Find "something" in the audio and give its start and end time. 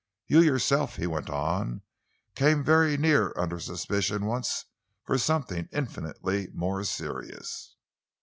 5.19-5.69